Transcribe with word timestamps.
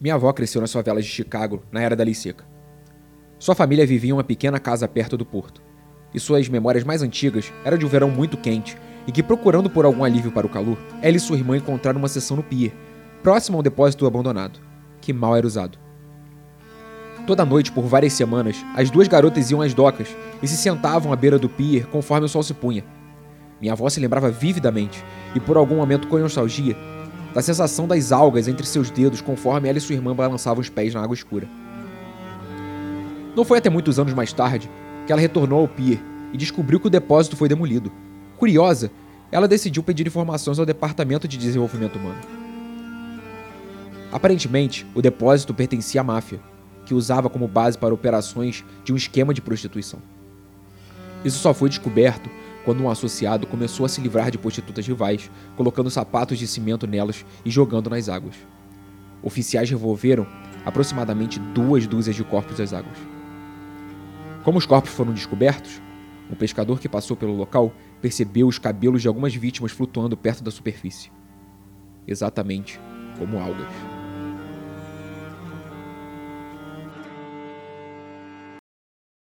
Minha 0.00 0.14
avó 0.14 0.32
cresceu 0.32 0.60
nas 0.60 0.72
favelas 0.72 1.04
de 1.04 1.10
Chicago 1.10 1.62
na 1.72 1.80
era 1.80 1.96
da 1.96 2.04
lei 2.04 2.14
seca. 2.14 2.44
Sua 3.36 3.54
família 3.54 3.86
vivia 3.86 4.10
em 4.10 4.12
uma 4.12 4.22
pequena 4.22 4.60
casa 4.60 4.86
perto 4.86 5.16
do 5.16 5.26
porto, 5.26 5.60
e 6.14 6.20
suas 6.20 6.48
memórias 6.48 6.84
mais 6.84 7.02
antigas 7.02 7.52
eram 7.64 7.76
de 7.76 7.84
um 7.84 7.88
verão 7.88 8.08
muito 8.08 8.36
quente 8.36 8.76
e 9.08 9.12
que, 9.12 9.22
procurando 9.22 9.68
por 9.68 9.84
algum 9.84 10.04
alívio 10.04 10.30
para 10.30 10.46
o 10.46 10.50
calor, 10.50 10.78
ela 11.02 11.16
e 11.16 11.20
sua 11.20 11.36
irmã 11.36 11.56
encontraram 11.56 11.98
uma 11.98 12.08
seção 12.08 12.36
no 12.36 12.42
pier, 12.44 12.72
próximo 13.22 13.56
a 13.56 13.60
um 13.60 13.62
depósito 13.62 14.06
abandonado, 14.06 14.60
que 15.00 15.12
mal 15.12 15.36
era 15.36 15.46
usado. 15.46 15.78
Toda 17.26 17.44
noite, 17.44 17.72
por 17.72 17.84
várias 17.84 18.12
semanas, 18.12 18.56
as 18.76 18.90
duas 18.90 19.08
garotas 19.08 19.50
iam 19.50 19.60
às 19.60 19.74
docas 19.74 20.08
e 20.42 20.46
se 20.46 20.56
sentavam 20.56 21.12
à 21.12 21.16
beira 21.16 21.38
do 21.38 21.48
pier 21.48 21.86
conforme 21.86 22.26
o 22.26 22.28
sol 22.28 22.42
se 22.42 22.54
punha. 22.54 22.84
Minha 23.60 23.72
avó 23.72 23.88
se 23.88 23.98
lembrava 23.98 24.30
vividamente, 24.30 25.04
e 25.34 25.40
por 25.40 25.56
algum 25.56 25.76
momento 25.76 26.06
com 26.06 26.18
nostalgia, 26.18 26.76
da 27.38 27.42
sensação 27.42 27.86
das 27.86 28.10
algas 28.10 28.48
entre 28.48 28.66
seus 28.66 28.90
dedos 28.90 29.20
conforme 29.20 29.68
ela 29.68 29.78
e 29.78 29.80
sua 29.80 29.94
irmã 29.94 30.12
balançavam 30.12 30.60
os 30.60 30.68
pés 30.68 30.92
na 30.92 31.00
água 31.00 31.14
escura. 31.14 31.48
Não 33.36 33.44
foi 33.44 33.58
até 33.58 33.70
muitos 33.70 33.96
anos 33.96 34.12
mais 34.12 34.32
tarde 34.32 34.68
que 35.06 35.12
ela 35.12 35.20
retornou 35.20 35.60
ao 35.60 35.68
pier 35.68 36.00
e 36.32 36.36
descobriu 36.36 36.80
que 36.80 36.88
o 36.88 36.90
depósito 36.90 37.36
foi 37.36 37.48
demolido. 37.48 37.92
Curiosa, 38.38 38.90
ela 39.30 39.46
decidiu 39.46 39.84
pedir 39.84 40.04
informações 40.04 40.58
ao 40.58 40.66
Departamento 40.66 41.28
de 41.28 41.36
Desenvolvimento 41.38 41.96
Humano. 41.96 42.18
Aparentemente, 44.10 44.84
o 44.92 45.00
depósito 45.00 45.54
pertencia 45.54 46.00
à 46.00 46.04
máfia, 46.04 46.40
que 46.84 46.92
usava 46.92 47.30
como 47.30 47.46
base 47.46 47.78
para 47.78 47.94
operações 47.94 48.64
de 48.82 48.92
um 48.92 48.96
esquema 48.96 49.32
de 49.32 49.40
prostituição. 49.40 50.00
Isso 51.24 51.38
só 51.38 51.54
foi 51.54 51.68
descoberto 51.68 52.28
quando 52.68 52.84
um 52.84 52.90
associado 52.90 53.46
começou 53.46 53.86
a 53.86 53.88
se 53.88 53.98
livrar 53.98 54.30
de 54.30 54.36
prostitutas 54.36 54.86
rivais, 54.86 55.30
colocando 55.56 55.88
sapatos 55.88 56.38
de 56.38 56.46
cimento 56.46 56.86
nelas 56.86 57.24
e 57.42 57.50
jogando 57.50 57.88
nas 57.88 58.10
águas. 58.10 58.34
Oficiais 59.22 59.70
revolveram 59.70 60.26
aproximadamente 60.66 61.38
duas 61.38 61.86
dúzias 61.86 62.14
de 62.14 62.22
corpos 62.22 62.58
das 62.58 62.74
águas. 62.74 62.98
Como 64.44 64.58
os 64.58 64.66
corpos 64.66 64.90
foram 64.90 65.14
descobertos, 65.14 65.80
um 66.30 66.34
pescador 66.34 66.78
que 66.78 66.90
passou 66.90 67.16
pelo 67.16 67.34
local 67.34 67.72
percebeu 68.02 68.46
os 68.46 68.58
cabelos 68.58 69.00
de 69.00 69.08
algumas 69.08 69.34
vítimas 69.34 69.72
flutuando 69.72 70.14
perto 70.14 70.44
da 70.44 70.50
superfície. 70.50 71.10
Exatamente 72.06 72.78
como 73.18 73.38
algas. 73.38 73.97